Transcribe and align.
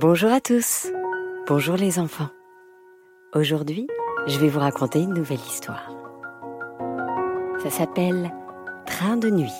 Bonjour 0.00 0.30
à 0.30 0.40
tous. 0.40 0.86
Bonjour 1.48 1.74
les 1.74 1.98
enfants. 1.98 2.28
Aujourd'hui, 3.34 3.88
je 4.28 4.38
vais 4.38 4.48
vous 4.48 4.60
raconter 4.60 5.00
une 5.00 5.12
nouvelle 5.12 5.40
histoire. 5.40 5.90
Ça 7.64 7.70
s'appelle 7.70 8.32
Train 8.86 9.16
de 9.16 9.28
nuit. 9.28 9.58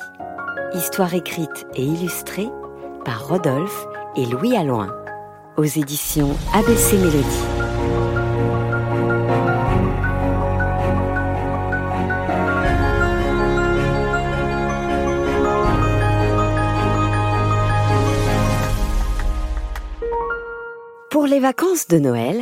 Histoire 0.75 1.13
écrite 1.13 1.67
et 1.75 1.83
illustrée 1.83 2.47
par 3.05 3.27
Rodolphe 3.27 3.85
et 4.15 4.27
Louis 4.27 4.57
Alloin 4.57 4.95
aux 5.57 5.65
éditions 5.65 6.37
ABC 6.55 6.99
Mélodie. 6.99 7.68
Les 21.29 21.41
vacances 21.41 21.89
de 21.89 21.99
Noël, 21.99 22.41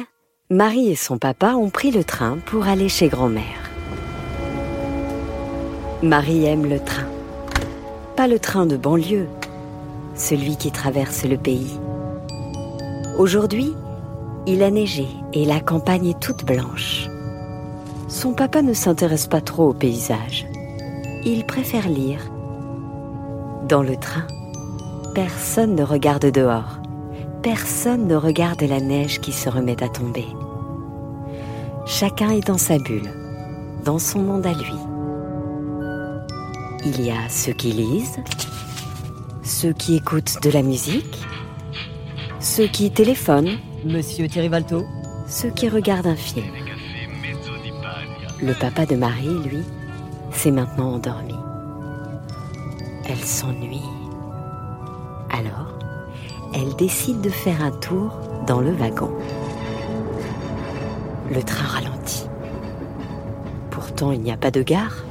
Marie 0.48 0.90
et 0.90 0.94
son 0.96 1.18
papa 1.18 1.54
ont 1.54 1.70
pris 1.70 1.90
le 1.90 2.04
train 2.04 2.38
pour 2.46 2.68
aller 2.68 2.88
chez 2.88 3.08
grand-mère. 3.08 3.70
Marie 6.04 6.44
aime 6.44 6.66
le 6.66 6.78
train. 6.78 7.08
Pas 8.14 8.28
le 8.28 8.38
train 8.38 8.64
de 8.64 8.76
banlieue, 8.76 9.26
celui 10.14 10.56
qui 10.56 10.70
traverse 10.70 11.24
le 11.24 11.36
pays. 11.36 11.80
Aujourd'hui, 13.18 13.74
il 14.46 14.62
a 14.62 14.70
neigé 14.70 15.08
et 15.32 15.44
la 15.44 15.58
campagne 15.58 16.10
est 16.10 16.20
toute 16.20 16.44
blanche. 16.44 17.08
Son 18.06 18.34
papa 18.34 18.62
ne 18.62 18.72
s'intéresse 18.72 19.26
pas 19.26 19.40
trop 19.40 19.70
au 19.70 19.74
paysage. 19.74 20.46
Il 21.24 21.44
préfère 21.44 21.88
lire. 21.88 22.20
Dans 23.68 23.82
le 23.82 23.96
train, 23.96 24.28
personne 25.12 25.74
ne 25.74 25.82
regarde 25.82 26.26
dehors. 26.26 26.78
Personne 27.46 28.08
ne 28.08 28.16
regarde 28.16 28.62
la 28.62 28.80
neige 28.80 29.20
qui 29.20 29.30
se 29.30 29.48
remet 29.48 29.80
à 29.80 29.88
tomber. 29.88 30.26
Chacun 31.86 32.32
est 32.32 32.44
dans 32.44 32.58
sa 32.58 32.76
bulle, 32.76 33.08
dans 33.84 34.00
son 34.00 34.18
monde 34.18 34.44
à 34.44 34.52
lui. 34.52 34.74
Il 36.84 37.06
y 37.06 37.12
a 37.12 37.28
ceux 37.28 37.52
qui 37.52 37.70
lisent, 37.70 38.18
ceux 39.44 39.72
qui 39.72 39.94
écoutent 39.94 40.42
de 40.42 40.50
la 40.50 40.62
musique, 40.62 41.24
ceux 42.40 42.66
qui 42.66 42.90
téléphonent, 42.90 43.58
Monsieur 43.84 44.26
Thierry 44.26 44.50
ceux 45.28 45.50
qui 45.50 45.68
regardent 45.68 46.08
un 46.08 46.16
film. 46.16 46.46
Le 48.42 48.54
papa 48.54 48.86
de 48.86 48.96
Marie, 48.96 49.38
lui, 49.48 49.62
s'est 50.32 50.50
maintenant 50.50 50.94
endormi. 50.94 51.36
Elle 53.08 53.24
s'ennuie. 53.24 53.86
Alors, 55.30 55.76
elle 56.54 56.74
décide 56.76 57.20
de 57.20 57.30
faire 57.30 57.62
un 57.62 57.70
tour 57.70 58.18
dans 58.46 58.60
le 58.60 58.72
wagon. 58.72 59.10
Le 61.32 61.42
train 61.42 61.66
ralentit. 61.66 62.26
Pourtant, 63.70 64.12
il 64.12 64.20
n'y 64.20 64.32
a 64.32 64.36
pas 64.36 64.50
de 64.50 64.62
gare. 64.62 65.04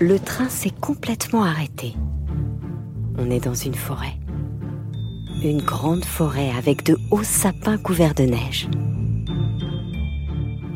Le 0.00 0.18
train 0.18 0.48
s'est 0.48 0.72
complètement 0.80 1.44
arrêté. 1.44 1.94
On 3.18 3.30
est 3.30 3.44
dans 3.44 3.54
une 3.54 3.74
forêt. 3.74 4.16
Une 5.44 5.62
grande 5.62 6.04
forêt 6.04 6.50
avec 6.56 6.84
de 6.84 6.98
hauts 7.10 7.22
sapins 7.22 7.78
couverts 7.78 8.14
de 8.14 8.24
neige. 8.24 8.68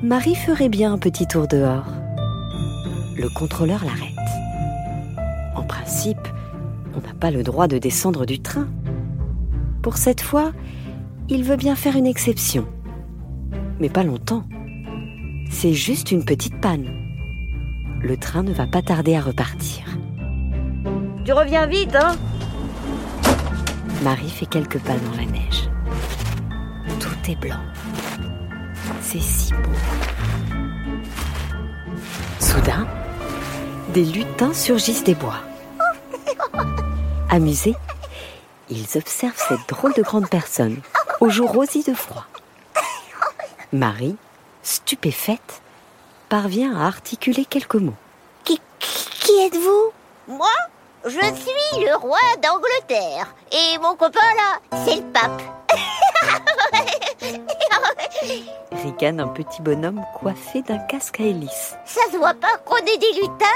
Marie 0.03 0.37
ferait 0.37 0.69
bien 0.69 0.93
un 0.93 0.99
petit 0.99 1.27
tour 1.27 1.49
dehors. 1.49 1.87
Le 3.17 3.29
contrôleur 3.35 3.85
l'arrête. 3.85 4.13
En 5.57 5.63
principe, 5.63 6.29
on 6.97 7.01
n'a 7.07 7.15
pas 7.15 7.31
le 7.31 7.43
droit 7.43 7.69
de 7.69 7.79
descendre 7.79 8.25
du 8.25 8.41
train. 8.41 8.67
Pour 9.83 9.99
cette 9.99 10.23
fois, 10.23 10.53
il 11.29 11.45
veut 11.45 11.57
bien 11.57 11.77
faire 11.77 11.97
une 11.97 12.07
exception. 12.07 12.67
Mais 13.79 13.91
pas 13.91 14.03
longtemps. 14.03 14.45
C'est 15.51 15.75
juste 15.75 16.11
une 16.11 16.25
petite 16.25 16.61
panne. 16.61 16.87
Le 18.01 18.17
train 18.17 18.43
ne 18.43 18.53
va 18.53 18.67
pas 18.67 18.83
tarder 18.83 19.15
à 19.15 19.21
repartir. 19.21 19.85
Tu 21.25 21.33
reviens 21.33 21.67
vite, 21.67 21.95
hein? 21.95 22.17
Marie 24.03 24.31
fait 24.31 24.47
quelques 24.47 24.79
pas 24.79 24.95
dans 24.95 25.17
la 25.17 25.31
neige. 25.31 25.69
Tout 27.01 27.31
est 27.31 27.41
blanc. 27.41 27.61
C'est 29.03 29.21
si 29.21 29.53
beau. 29.53 29.59
Soudain, 32.39 32.87
des 33.93 34.05
lutins 34.05 34.53
surgissent 34.53 35.05
des 35.05 35.15
bois. 35.15 35.41
Amusés, 37.29 37.75
ils 38.71 38.97
observent 38.97 39.43
cette 39.49 39.69
drôle 39.69 39.93
de 39.95 40.03
grande 40.03 40.29
personne, 40.29 40.81
aux 41.21 41.29
joues 41.29 41.47
rosies 41.47 41.83
de 41.83 41.95
froid. 41.95 42.25
Marie, 43.73 44.17
stupéfaite, 44.63 45.61
parvient 46.29 46.77
à 46.77 46.87
articuler 46.87 47.45
quelques 47.45 47.77
mots. 47.77 47.95
Qui, 48.45 48.61
qui 48.79 49.33
êtes-vous? 49.41 49.93
Moi 50.29 50.51
Je 51.05 51.11
suis 51.11 51.85
le 51.85 51.97
roi 51.97 52.19
d'Angleterre. 52.43 53.35
Et 53.53 53.79
mon 53.79 53.97
copain 53.97 54.21
là, 54.37 54.61
c'est 54.85 54.97
le 54.97 55.13
pape. 55.13 55.43
Ricane 58.83 59.21
un 59.21 59.29
petit 59.29 59.63
bonhomme 59.63 60.05
coiffé 60.15 60.63
d'un 60.63 60.79
casque 60.79 61.21
à 61.21 61.25
hélice. 61.25 61.77
Ça 61.85 62.01
se 62.11 62.17
voit 62.17 62.35
pas 62.35 62.57
qu'on 62.65 62.77
est 62.77 62.99
des 62.99 63.13
lutins 63.21 63.47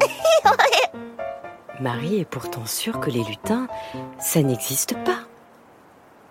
Marie 1.80 2.20
est 2.20 2.24
pourtant 2.24 2.66
sûre 2.66 2.98
que 2.98 3.10
les 3.10 3.22
lutins, 3.22 3.68
ça 4.18 4.42
n'existe 4.42 4.94
pas. 5.04 5.20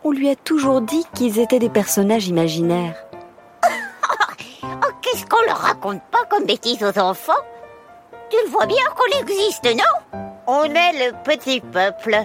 On 0.04 0.12
lui 0.12 0.30
a 0.30 0.36
toujours 0.36 0.82
dit 0.82 1.06
qu'ils 1.14 1.40
étaient 1.40 1.60
des 1.60 1.70
personnages 1.70 2.28
imaginaires. 2.28 2.96
Oh, 4.64 4.92
qu'est-ce 5.02 5.26
qu'on 5.26 5.42
leur 5.46 5.58
raconte 5.58 6.02
pas 6.12 6.24
comme 6.30 6.46
bêtises 6.46 6.84
aux 6.84 7.00
enfants? 7.00 7.34
Tu 8.30 8.38
le 8.46 8.50
vois 8.52 8.66
bien 8.66 8.84
qu'on 8.96 9.20
existe, 9.20 9.66
non? 9.66 10.20
On 10.46 10.64
est 10.64 11.08
le 11.08 11.24
petit 11.24 11.62
peuple. 11.62 12.18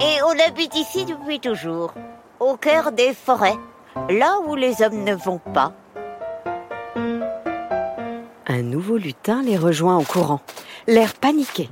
Et 0.00 0.22
on 0.24 0.48
habite 0.48 0.74
ici 0.74 1.04
depuis 1.04 1.40
toujours. 1.40 1.92
Au 2.40 2.56
cœur 2.56 2.92
des 2.92 3.14
forêts. 3.14 3.58
Là 4.08 4.38
où 4.46 4.54
les 4.54 4.82
hommes 4.82 5.04
ne 5.04 5.14
vont 5.14 5.40
pas. 5.52 5.72
Un 8.46 8.62
nouveau 8.62 8.96
lutin 8.96 9.42
les 9.42 9.56
rejoint 9.56 9.96
en 9.96 10.04
courant, 10.04 10.40
l'air 10.86 11.14
paniqué. 11.14 11.68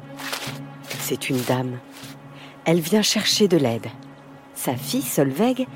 C'est 1.09 1.31
une 1.31 1.41
dame. 1.41 1.79
Elle 2.67 2.81
vient 2.81 3.01
chercher 3.01 3.49
de 3.49 3.57
l'aide. 3.57 3.87
Sa 4.55 4.77
fille, 4.77 5.01
Solveig, 5.01 5.67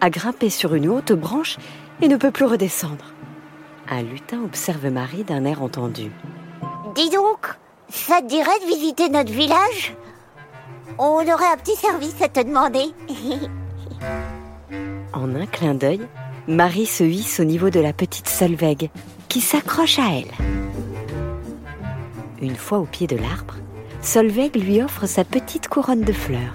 a 0.00 0.08
grimpé 0.08 0.48
sur 0.48 0.72
une 0.72 0.88
haute 0.88 1.12
branche 1.12 1.58
et 2.00 2.08
ne 2.08 2.16
peut 2.16 2.30
plus 2.30 2.46
redescendre. 2.46 3.12
Un 3.90 4.00
lutin 4.00 4.42
observe 4.42 4.88
Marie 4.88 5.24
d'un 5.24 5.44
air 5.44 5.62
entendu. 5.62 6.10
Dis 6.94 7.10
donc, 7.10 7.54
ça 7.90 8.22
te 8.22 8.28
dirait 8.28 8.58
de 8.62 8.64
visiter 8.64 9.10
notre 9.10 9.30
village? 9.30 9.94
On 10.98 11.16
aurait 11.16 11.52
un 11.52 11.58
petit 11.58 11.76
service 11.76 12.22
à 12.22 12.28
te 12.28 12.40
demander. 12.40 12.86
En 15.12 15.34
un 15.34 15.46
clin 15.46 15.74
d'œil, 15.74 16.06
Marie 16.46 16.86
se 16.86 17.04
hisse 17.04 17.40
au 17.40 17.44
niveau 17.44 17.68
de 17.68 17.80
la 17.80 17.92
petite 17.92 18.28
Solveig, 18.28 18.88
qui 19.28 19.42
s'accroche 19.42 19.98
à 19.98 20.14
elle. 20.14 20.32
Une 22.40 22.56
fois 22.56 22.78
au 22.78 22.84
pied 22.84 23.06
de 23.06 23.16
l'arbre, 23.16 23.54
Solveig 24.02 24.50
lui 24.56 24.82
offre 24.82 25.06
sa 25.06 25.24
petite 25.24 25.68
couronne 25.68 26.02
de 26.02 26.12
fleurs. 26.12 26.54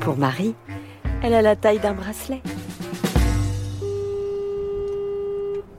Pour 0.00 0.16
Marie, 0.16 0.54
elle 1.22 1.34
a 1.34 1.42
la 1.42 1.56
taille 1.56 1.78
d'un 1.78 1.94
bracelet. 1.94 2.42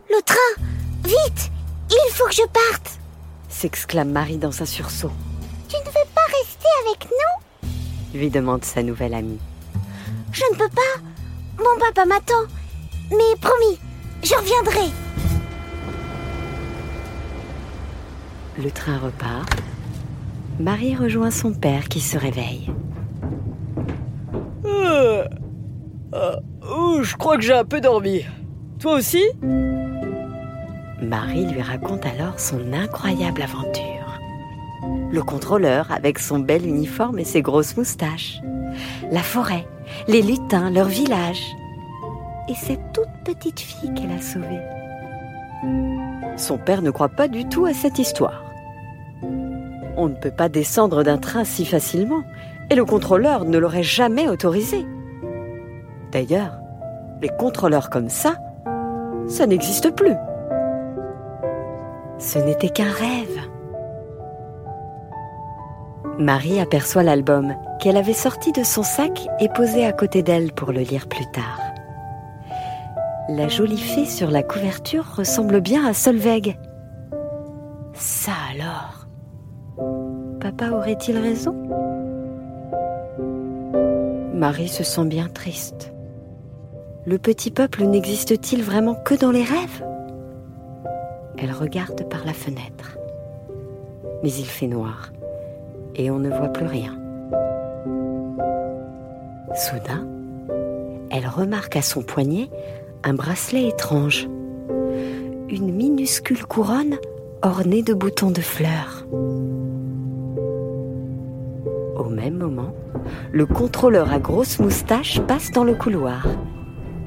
Le 0.10 0.22
train 0.24 0.64
Vite 1.04 1.52
Il 1.90 2.12
faut 2.14 2.26
que 2.28 2.34
je 2.34 2.44
parte 2.48 3.00
s'exclame 3.50 4.12
Marie 4.12 4.38
dans 4.38 4.62
un 4.62 4.66
sursaut, 4.66 5.12
Tu 5.68 5.76
ne 5.76 5.84
veux 5.86 6.10
pas 6.16 6.22
rester 6.38 6.68
avec 6.88 7.10
nous? 7.12 8.18
lui 8.18 8.30
demande 8.30 8.64
sa 8.64 8.82
nouvelle 8.82 9.14
amie. 9.14 9.40
Je 10.32 10.44
ne 10.52 10.56
peux 10.58 10.70
pas 10.70 11.02
Mon 11.58 11.78
papa 11.78 12.06
m'attend 12.06 12.46
Mais 13.12 13.36
promis, 13.42 13.78
je 14.24 14.34
reviendrai 14.34 14.90
Le 18.58 18.72
train 18.72 18.98
repart. 19.00 19.50
Marie 20.60 20.94
rejoint 20.94 21.32
son 21.32 21.54
père 21.54 21.88
qui 21.88 22.02
se 22.02 22.18
réveille. 22.18 22.70
Euh, 24.66 25.24
euh, 26.14 26.36
oh, 26.70 27.00
je 27.02 27.16
crois 27.16 27.38
que 27.38 27.44
j'ai 27.44 27.54
un 27.54 27.64
peu 27.64 27.80
dormi. 27.80 28.26
Toi 28.78 28.96
aussi? 28.96 29.24
Marie 31.02 31.46
lui 31.46 31.62
raconte 31.62 32.06
alors 32.06 32.42
son 32.42 32.74
incroyable 32.74 33.42
aventure. 33.42 34.20
Le 35.10 35.24
contrôleur 35.24 35.94
avec 35.94 36.20
son 36.20 36.40
bel 36.40 36.68
uniforme 36.68 37.20
et 37.20 37.24
ses 37.24 37.42
grosses 37.42 37.78
moustaches. 37.78 38.42
La 39.12 39.24
forêt, 39.24 39.66
les 40.10 40.22
lutins, 40.22 40.70
leur 40.72 40.88
village. 40.88 41.42
Et 42.50 42.56
cette 42.56 42.92
toute 42.92 43.08
petite 43.24 43.62
fille 43.62 43.94
qu'elle 43.94 44.12
a 44.12 44.22
sauvée. 44.22 44.60
Son 46.36 46.58
père 46.58 46.82
ne 46.82 46.92
croit 46.92 47.08
pas 47.08 47.30
du 47.30 47.48
tout 47.48 47.66
à 47.66 47.74
cette 47.74 47.98
histoire. 47.98 48.49
On 50.02 50.08
ne 50.08 50.16
peut 50.16 50.32
pas 50.32 50.48
descendre 50.48 51.04
d'un 51.04 51.18
train 51.18 51.44
si 51.44 51.66
facilement, 51.66 52.24
et 52.70 52.76
le 52.76 52.86
contrôleur 52.86 53.44
ne 53.44 53.58
l'aurait 53.58 53.84
jamais 53.84 54.30
autorisé. 54.30 54.86
D'ailleurs, 56.14 56.58
les 57.22 57.28
contrôleurs 57.28 57.90
comme 57.90 58.08
ça, 58.08 58.38
ça 59.28 59.46
n'existe 59.46 59.94
plus. 59.94 60.16
Ce 62.18 62.40
n'était 62.40 62.70
qu'un 62.70 62.90
rêve. 62.90 63.42
Marie 66.18 66.62
aperçoit 66.62 67.04
l'album 67.04 67.54
qu'elle 67.82 67.98
avait 67.98 68.14
sorti 68.14 68.54
de 68.54 68.64
son 68.64 68.84
sac 68.84 69.28
et 69.42 69.50
posé 69.50 69.86
à 69.86 69.92
côté 69.92 70.24
d'elle 70.24 70.54
pour 70.54 70.72
le 70.72 70.80
lire 70.80 71.10
plus 71.10 71.30
tard. 71.34 71.60
La 73.28 73.50
jolie 73.50 73.78
fée 73.78 74.06
sur 74.06 74.32
la 74.32 74.44
couverture 74.44 75.14
ressemble 75.18 75.60
bien 75.60 75.86
à 75.86 75.94
Solveig. 75.94 76.58
Ça 77.94 78.32
alors? 78.54 78.99
Papa 80.58 80.76
aurait-il 80.76 81.16
raison? 81.16 81.54
Marie 84.34 84.68
se 84.68 84.84
sent 84.84 85.06
bien 85.06 85.28
triste. 85.28 85.94
Le 87.06 87.20
petit 87.20 87.52
peuple 87.52 87.84
n'existe-t-il 87.84 88.64
vraiment 88.64 88.96
que 88.96 89.14
dans 89.14 89.30
les 89.30 89.44
rêves? 89.44 89.86
Elle 91.38 91.52
regarde 91.52 92.04
par 92.10 92.26
la 92.26 92.34
fenêtre. 92.34 92.98
Mais 94.24 94.32
il 94.32 94.46
fait 94.46 94.66
noir 94.66 95.12
et 95.94 96.10
on 96.10 96.18
ne 96.18 96.30
voit 96.30 96.50
plus 96.50 96.66
rien. 96.66 96.98
Soudain, 99.54 100.08
elle 101.12 101.28
remarque 101.28 101.76
à 101.76 101.84
son 101.84 102.02
poignet 102.02 102.50
un 103.04 103.14
bracelet 103.14 103.68
étrange, 103.68 104.28
une 105.48 105.72
minuscule 105.72 106.44
couronne 106.48 106.96
ornée 107.44 107.84
de 107.84 107.94
boutons 107.94 108.32
de 108.32 108.42
fleurs. 108.42 109.06
Au 112.00 112.08
même 112.08 112.38
moment, 112.38 112.74
le 113.34 113.46
contrôleur 113.46 114.14
à 114.14 114.20
grosse 114.20 114.58
moustache 114.60 115.20
passe 115.28 115.52
dans 115.52 115.66
le 115.66 115.76
couloir 115.76 116.26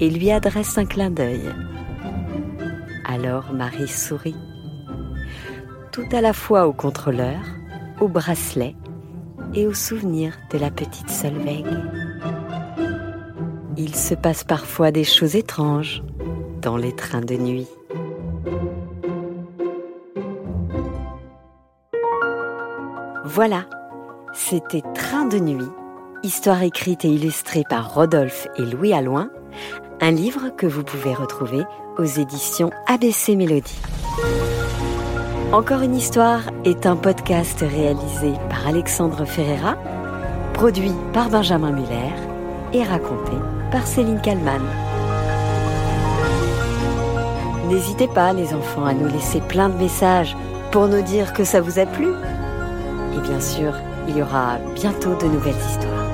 et 0.01 0.11
lui 0.11 0.31
adresse 0.31 0.77
un 0.77 0.85
clin 0.85 1.11
d'œil. 1.11 1.49
Alors 3.07 3.55
Marie 3.55 3.89
sourit, 3.89 4.37
tout 5.93 6.05
à 6.13 6.21
la 6.21 6.35
fois 6.35 6.67
au 6.67 6.75
contrôleur, 6.75 7.41
au 8.03 8.09
bracelet 8.09 8.77
et 9.55 9.67
au 9.67 9.73
souvenir 9.73 10.35
de 10.51 10.59
la 10.59 10.71
petite 10.71 11.09
Solveig. 11.09 11.65
Il 13.79 13.95
se 13.95 14.15
passe 14.15 14.45
parfois 14.45 14.91
des 14.91 15.05
choses 15.05 15.37
étranges 15.37 16.03
dans 16.61 16.77
les 16.77 16.95
trains 16.95 17.23
de 17.23 17.37
nuit. 17.37 17.69
Voilà, 23.25 23.65
c'était 24.33 24.83
Train 24.95 25.27
de 25.27 25.39
nuit, 25.39 25.69
histoire 26.23 26.63
écrite 26.63 27.05
et 27.05 27.09
illustrée 27.09 27.65
par 27.69 27.95
Rodolphe 27.95 28.49
et 28.57 28.63
Louis 28.63 28.93
Alloin, 28.93 29.29
un 30.01 30.11
livre 30.11 30.49
que 30.57 30.67
vous 30.67 30.83
pouvez 30.83 31.15
retrouver 31.15 31.63
aux 31.99 32.05
éditions 32.05 32.71
ABC 32.87 33.37
Mélodie. 33.37 33.79
Encore 35.53 35.83
une 35.83 35.95
histoire 35.95 36.41
est 36.65 36.87
un 36.87 36.97
podcast 36.97 37.61
réalisé 37.61 38.33
par 38.49 38.67
Alexandre 38.67 39.27
Ferreira, 39.27 39.77
produit 40.55 40.93
par 41.13 41.29
Benjamin 41.29 41.73
Muller 41.73 42.15
et 42.73 42.83
raconté 42.83 43.33
par 43.71 43.87
Céline 43.87 44.21
Kallmann. 44.23 44.63
N'hésitez 47.69 48.09
pas, 48.09 48.33
les 48.33 48.55
enfants, 48.55 48.87
à 48.87 48.95
nous 48.95 49.09
laisser 49.09 49.41
plein 49.41 49.69
de 49.69 49.77
messages 49.77 50.37
pour 50.71 50.89
nous 50.89 51.03
dire 51.03 51.35
que 51.35 51.45
ça 51.45 51.61
vous 51.61 51.79
a 51.79 51.87
plu. 51.87 52.09
Et 53.15 53.21
bien 53.21 53.41
sûr, 53.41 53.75
il 54.09 54.17
y 54.17 54.23
aura 54.23 54.59
bientôt 54.75 55.15
de 55.15 55.27
nouvelles 55.27 55.57
histoires. 55.57 56.09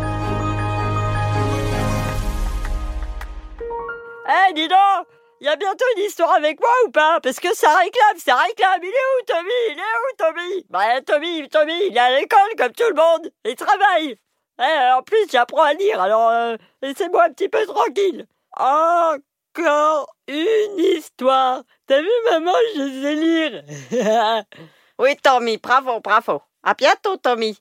Eh, 4.29 4.52
dis 4.52 4.69
donc 4.69 5.06
Il 5.40 5.46
y 5.46 5.49
a 5.49 5.56
bientôt 5.56 5.85
une 5.96 6.05
histoire 6.05 6.35
avec 6.35 6.61
moi 6.61 6.70
ou 6.87 6.90
pas? 6.90 7.20
Parce 7.20 7.40
que 7.40 7.55
ça 7.55 7.76
réclame, 7.76 8.19
ça 8.19 8.37
réclame. 8.37 8.81
Il 8.82 8.88
est 8.88 8.90
où, 8.90 9.25
Tommy? 9.26 9.50
Il 9.70 9.79
est 9.79 9.82
où, 9.82 10.17
Tommy? 10.19 10.67
Bah, 10.69 11.00
Tommy, 11.02 11.49
Tommy, 11.49 11.87
il 11.87 11.96
est 11.96 12.00
à 12.00 12.19
l'école 12.19 12.55
comme 12.56 12.73
tout 12.73 12.88
le 12.88 12.94
monde. 12.94 13.31
Il 13.44 13.55
travaille. 13.55 14.17
Eh, 14.61 14.93
en 14.93 15.02
plus, 15.02 15.31
j'apprends 15.31 15.62
à 15.62 15.73
lire, 15.73 16.00
alors 16.00 16.31
euh, 16.31 16.56
laissez-moi 16.82 17.26
un 17.26 17.31
petit 17.31 17.49
peu 17.49 17.64
tranquille. 17.64 18.26
Encore 18.56 20.14
une 20.26 20.79
histoire. 20.79 21.62
T'as 21.87 22.00
vu, 22.00 22.08
maman, 22.31 22.52
je 22.75 23.02
sais 23.02 23.14
lire. 23.14 24.44
Oui, 25.00 25.14
Tommy, 25.23 25.58
bravo, 25.58 26.00
bravo. 26.00 26.43
À 26.64 26.75
bientôt, 26.75 27.17
Tommy. 27.19 27.56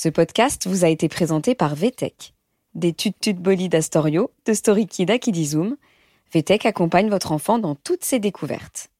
Ce 0.00 0.08
podcast 0.08 0.68
vous 0.68 0.84
a 0.84 0.88
été 0.88 1.08
présenté 1.08 1.56
par 1.56 1.74
VTech. 1.74 2.32
Des 2.76 2.92
tut 2.92 3.34
bolides 3.34 3.72
d'Astorio, 3.72 4.30
de 4.46 4.52
Story 4.54 4.86
Kid 4.86 5.10
à 5.10 5.18
Kidizoom. 5.18 5.76
VTech 6.32 6.66
accompagne 6.66 7.10
votre 7.10 7.32
enfant 7.32 7.58
dans 7.58 7.74
toutes 7.74 8.04
ses 8.04 8.20
découvertes. 8.20 8.90